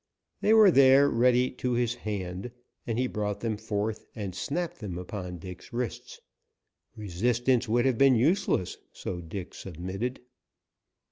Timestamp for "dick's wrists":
5.37-6.19